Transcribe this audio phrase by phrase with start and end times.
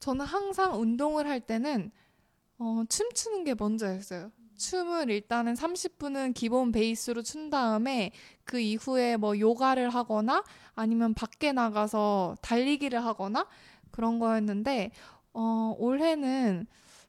[0.00, 1.90] 저는 항상 운동을 할 때는,
[2.58, 4.32] 어, 춤추는 게 먼저였어요.
[4.56, 8.12] 춤을 일단은 30분은 기본 베이스로 춘 다음에
[8.44, 10.44] 그 이후에 뭐 요가를 하거나
[10.74, 13.46] 아니면 밖에 나가서 달리기를 하거나
[13.90, 14.90] 그런 거였는데,
[15.32, 16.66] 어, 올해는,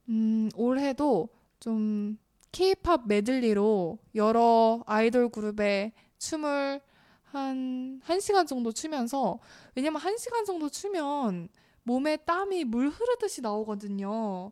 [0.09, 2.17] 음, 올해도 좀
[2.51, 6.81] 케이팝 메들리로 여러 아이돌 그룹의 춤을
[7.23, 9.39] 한 1시간 정도 추면서
[9.75, 11.47] 왜냐면 1시간 정도 추면
[11.83, 14.51] 몸에 땀이 물 흐르듯이 나오거든요.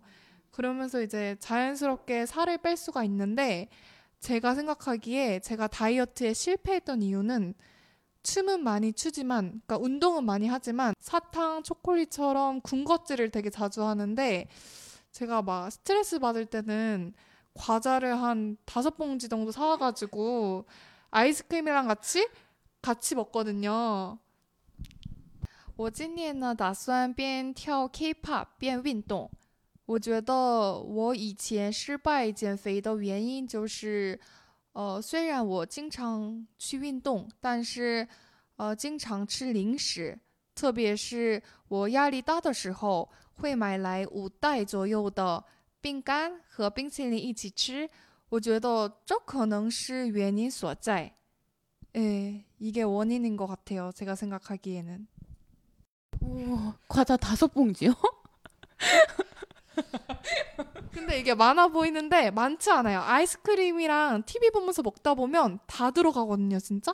[0.51, 3.69] 그러면서 이제 자연스럽게 살을 뺄 수가 있는데
[4.19, 7.53] 제가 생각하기에 제가 다이어트에 실패했던 이유는
[8.23, 14.47] 춤은 많이 추지만 그러니까 운동은 많이 하지만 사탕, 초콜릿처럼 군것질을 되게 자주 하는데
[15.11, 17.13] 제가 막 스트레스 받을 때는
[17.53, 20.65] 과자를 한 다섯 봉지 정도 사와가지고
[21.11, 22.27] 아이스크림이랑 같이
[22.81, 24.19] 같이 먹거든요.
[25.78, 29.30] 我今年呢，打算边跳 K-pop 边运动。
[29.86, 34.18] 我觉得我以前失败减肥的原因就是，
[34.72, 38.06] 呃，虽然我经常去运动，但是
[38.56, 40.18] 呃，经常吃零食，
[40.54, 45.44] 特别是我压力大的时候，会买来五袋左右的
[45.80, 47.90] 饼干和冰淇淋一起吃。
[48.30, 51.12] 我觉得这可能是原因所在。
[51.96, 53.92] 예, 이게 원인인 것 같아요.
[53.92, 55.06] 제가 생각하기에는.
[56.29, 57.93] 오, 과자 다섯 봉지요?
[60.91, 63.01] 근데 이게 많아 보이는데 많지 않아요.
[63.01, 66.93] 아이스크림이랑 TV 보면서 먹다 보면 다 들어가거든요, 진짜.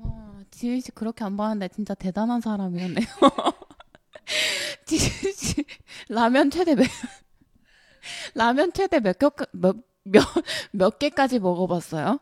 [0.00, 3.06] 어, 지은 씨 그렇게 안 봤는데 진짜 대단한 사람이었네요.
[4.86, 5.64] 지은 씨
[6.08, 6.86] 라면 최대 몇
[8.34, 10.24] 라면 최대 몇, 개, 몇, 몇,
[10.72, 12.18] 몇 개까지 먹어봤어요?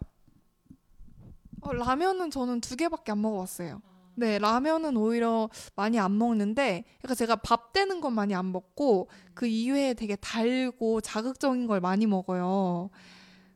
[1.62, 3.80] 어, 라면은 저는 두 개밖에 안 먹어봤어요.
[4.20, 9.46] 네, 라면은 오히려 많이 안 먹는데, 그러니까 제가 밥 되는 건 많이 안 먹고, 그
[9.46, 12.90] 이외에 되게 달고 자극적인 걸 많이 먹어요.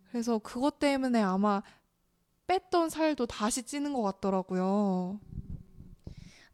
[0.09, 1.63] 그래서 그것 때문에 아마
[2.47, 5.21] 뺐던 살도 다시 찌는 것 같더라고요.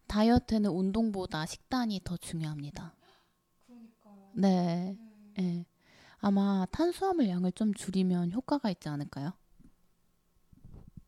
[0.09, 2.97] 다이어트는 운동보다 식단이 더 중요합니다.
[4.33, 4.97] 네,
[5.39, 5.65] 예.
[6.19, 9.35] 아마 탄수화물 양을 좀 줄이면 효과가 있지 않을까요?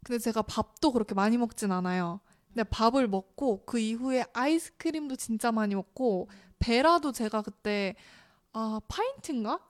[0.04, 2.20] 근데 제가 밥도 그렇게 많이 먹진 않아요.
[2.54, 7.94] 근데 밥을 먹고 그 이후에 아이스크림도 진짜 많이 먹고 베라도 제가 그때
[8.52, 9.60] 아 파인트인가?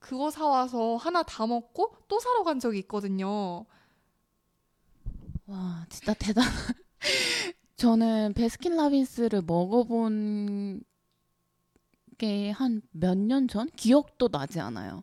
[0.00, 3.66] 그거 사 와서 하나 다 먹고 또 사러 간 적이 있거든요.
[5.46, 6.44] 와, 진짜 대단.
[7.76, 10.82] 저는 베스킨라빈스를 먹어본
[12.18, 13.68] 게 한 몇 년 전?
[13.76, 15.02] 기억도 나지 않아요.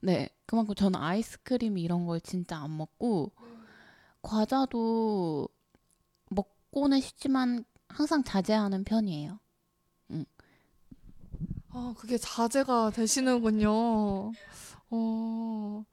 [0.00, 3.32] 네, 그만큼 저는 아이스크림 이런 걸 진짜 안 먹고
[4.22, 5.48] 과자도
[6.72, 9.38] 먹고는 싶지만 항상 자제하는 편이에요.
[11.70, 14.34] 아 그게 자제가 되시는군요.
[14.90, 15.84] 어,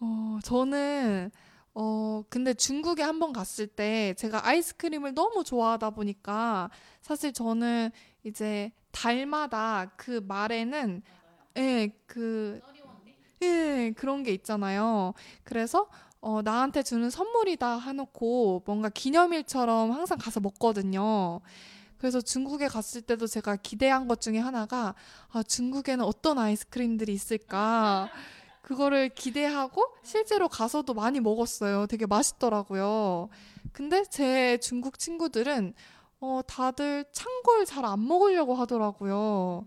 [0.00, 1.30] 어 저는
[1.74, 6.70] 어 근데 중국에 한 번 갔을 때 제가 아이스크림을 너무 좋아하다 보니까
[7.00, 7.90] 사실 저는
[8.24, 11.02] 이제 달마다 그 말에는
[11.58, 12.60] 예, 그
[13.42, 15.14] 예, 그런 게 있잖아요.
[15.44, 15.88] 그래서
[16.20, 21.40] 어, 나한테 주는 선물이다 해놓고 뭔가 기념일처럼 항상 가서 먹거든요.
[21.98, 24.94] 그래서 중국에 갔을 때도 제가 기대한 것 중에 하나가
[25.30, 28.08] 아, 중국에는 어떤 아이스크림들이 있을까?
[28.62, 31.86] 그거를 기대하고 실제로 가서도 많이 먹었어요.
[31.86, 33.28] 되게 맛있더라고요.
[33.72, 35.74] 근데 제 중국 친구들은
[36.20, 39.66] 어, 다들 찬 걸 잘 안 먹으려고 하더라고요.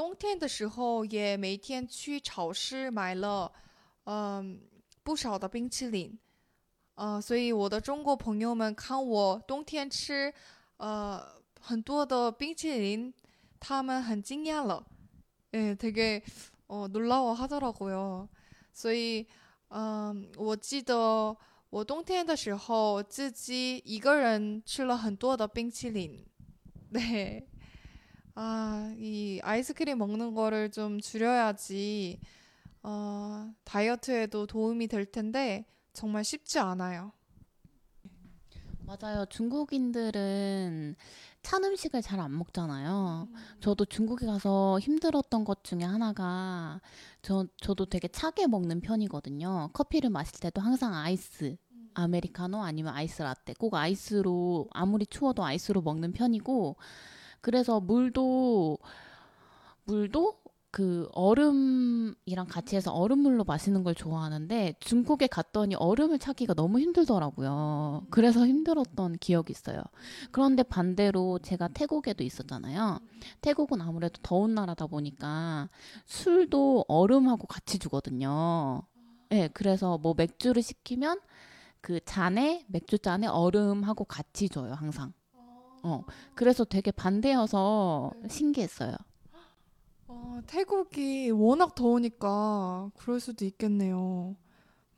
[0.00, 3.50] 冬天的时候也每天去超市买了，
[4.04, 4.60] 嗯、
[5.02, 6.18] 不少的冰淇淋，
[6.96, 10.32] 呃，所以我的中国朋友们看我冬天吃，
[10.76, 11.26] 呃，
[11.60, 13.12] 很多的冰淇淋，
[13.58, 14.84] 他们很惊讶了.
[15.52, 16.22] 예, 되게
[16.66, 18.28] 어, 놀라워 하더라고요.
[18.74, 19.26] 所以
[19.68, 21.34] 嗯，我记得
[21.70, 26.24] 我冬天的时候自己一个人吃了很多的冰淇淋。
[26.92, 27.46] 네.
[28.35, 32.19] 아, 이 아이스크림 먹는 거를 좀 줄여야지
[32.83, 37.13] 어, 다이어트에도 도움이 될 텐데 정말 쉽지 않아요.
[38.85, 39.25] 맞아요.
[39.29, 40.95] 중국인들은
[41.43, 43.29] 찬 음식을 잘 안 먹잖아요.
[43.61, 46.81] 저도 중국에 가서 힘들었던 것 중에 하나가
[47.21, 49.69] 저, 저도 되게 차게 먹는 편이거든요.
[49.73, 51.55] 커피를 마실 때도 항상 아이스,
[51.93, 53.53] 아메리카노 아니면 아이스 라떼.
[53.59, 56.75] 꼭 아이스로, 아무리 추워도 아이스로 먹는 편이고,
[57.41, 58.77] 그래서 물도,
[59.85, 60.41] 물도
[60.71, 68.07] 그 얼음이랑 같이 해서 얼음물로 마시는 걸 좋아하는데 중국에 갔더니 얼음을 찾기가 너무 힘들더라고요.
[68.09, 69.83] 그래서 힘들었던 기억이 있어요.
[70.31, 72.99] 그런데 반대로 제가 태국에도 있었잖아요.
[73.41, 75.69] 태국은 아무래도 더운 나라다 보니까
[76.05, 78.83] 술도 얼음하고 같이 주거든요.
[79.31, 81.19] 예, 네, 그래서 뭐 맥주를 시키면
[81.81, 85.11] 그 잔에 맥주 잔에 얼음하고 같이 줘요, 항상.
[85.83, 86.03] 어,
[86.35, 88.95] 그래서 되게 반대여서 신기했어요.
[90.07, 94.35] 어, 태국이 워낙 더우니까 그럴 수도 있겠네요.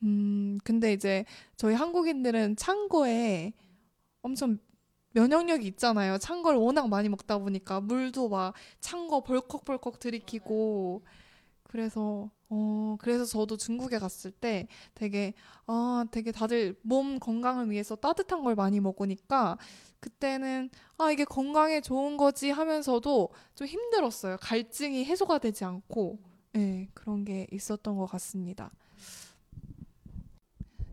[0.03, 1.25] 음, 근데 이제
[1.55, 3.53] 저희 한국인들은 찬 거에
[4.23, 4.59] 엄청
[5.13, 6.17] 면역력이 있잖아요.
[6.19, 11.03] 찬 걸 워낙 많이 먹다 보니까 물도 막 찬 거 벌컥벌컥 들이키고
[11.72, 15.34] 그래서 어 그래서 저도 중국에 갔을 때 되게
[15.66, 19.58] 아 되게 다들 몸 건강을 위해서 따뜻한 걸 많이 먹으니까
[20.00, 24.38] 그때는 아 이게 건강에 좋은 거지 하면서도 좀 힘들었어요.
[24.40, 26.18] 갈증이 해소가 되지 않고
[26.52, 28.70] 네, 그런 게 있었던 것 같습니다.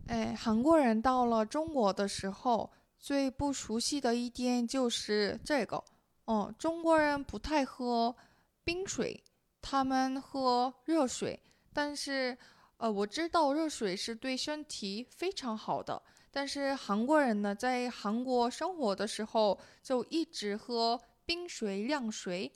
[0.07, 2.69] 哎，韩国人到了中国的时候，
[2.99, 5.83] 最不熟悉的一点就是这个。
[6.25, 8.15] 哦，中国人不太喝
[8.63, 9.23] 冰水，
[9.61, 11.39] 他们喝热水，
[11.73, 12.37] 但是，
[12.77, 16.01] 呃，我知道热水是对身体非常好的。
[16.31, 22.51] 但是韩国人呢，在韩国生活的时候就一直喝冰水、凉水，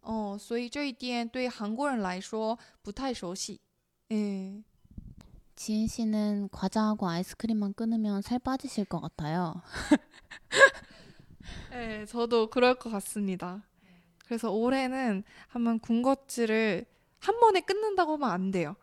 [0.00, 3.60] 哦，所以这一点对韩国人来说不太熟悉。
[4.10, 4.64] 嗯，
[5.56, 9.62] 지은 씨는 과자하고 아이스크림만 끊으면 살 빠지실 것 같아요.
[11.70, 13.62] 네, 저도 그럴 것 같습니다.
[14.26, 16.84] 그래서 올해는 한번 군것질을
[17.18, 18.76] 한 번에 끊는다고 하면 안 돼요.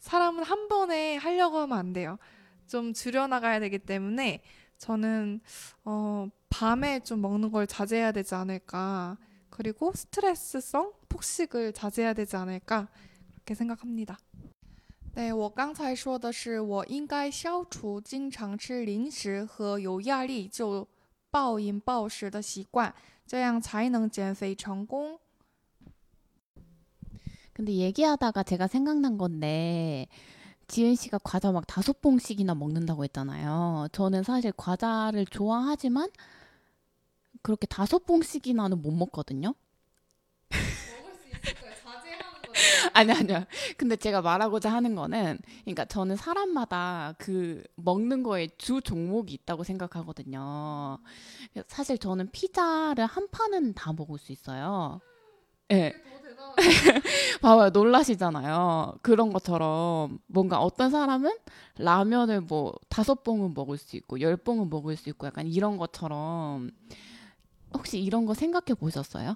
[0.00, 2.18] 사람은 한 번에 하려고 하면 안 돼요.
[2.66, 4.42] 좀 줄여나가야 되기 때문에
[4.78, 5.40] 저는
[5.84, 9.16] 어, 밤에 좀 먹는 걸 자제해야 되지 않을까.
[9.50, 12.88] 그리고 스트레스성 폭식을 자제해야 되지 않을까.
[13.34, 14.18] 그렇게 생각합니다.
[15.14, 20.86] 对我刚才说的是我应该消除经常吃零食和有压力就
[21.30, 22.94] 暴饮暴食的习惯，
[23.30, 25.18] 这样才能减肥成功。
[27.52, 30.08] 근데 얘기하다가 제가 생각난 건데
[30.68, 33.88] 지은 씨가 과자 막 다섯 봉씩이나 먹는다고 했잖아요.
[33.92, 36.10] 저는 사실 과자를 좋아하지만
[37.42, 39.54] 그렇게 다섯 봉씩이나는 못 먹거든요.
[42.93, 43.45] 아니 아니요.
[43.77, 50.99] 근데 제가 말하고자 하는 거는 그러니까 저는 사람마다 그 먹는 거에 주 종목이 있다고 생각하거든요.
[51.67, 54.99] 사실 저는 피자를 한 판은 다 먹을 수 있어요.
[55.71, 55.75] 예.
[55.75, 55.93] 네.
[57.41, 57.69] 봐봐요.
[57.69, 58.95] 놀라시잖아요.
[59.01, 61.31] 그런 것처럼 뭔가 어떤 사람은
[61.77, 66.71] 라면을 뭐 다섯 봉은 먹을 수 있고 열 봉은 먹을 수 있고 약간 이런 것처럼
[67.73, 69.35] 혹시 이런 거 생각해 보셨어요?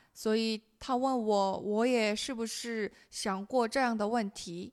[0.14, 4.72] 所以他问我，我也是不是想过这样的问题？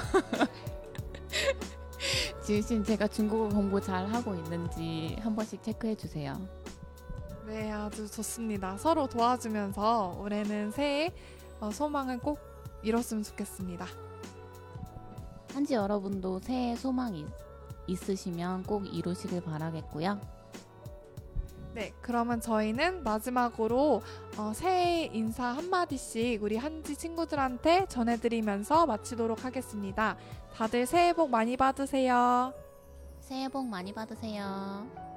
[2.45, 6.33] 지은 씨는 제가 중국어 공부 잘 하고 있는지 한 번씩 체크해 주세요.
[7.45, 8.75] 네, 아주 좋습니다.
[8.77, 11.13] 서로 도와주면서 올해는 새해
[11.59, 12.39] 어, 소망을 꼭
[12.83, 13.85] 이뤘으면 좋겠습니다.
[15.53, 17.25] 한지 여러분도 새해 소망이
[17.87, 20.19] 있으시면 꼭 이루시길 바라겠고요.
[21.73, 24.01] 네, 그러면 저희는 마지막으로
[24.37, 30.15] 어, 새해 인사 한마디씩 우리 한지 친구들한테 전해드리면서 마치도록 하겠습니다.
[30.55, 32.53] 다들 새해 복 많이 받으세요.
[33.19, 35.14] 새해 복 많이 받으세요.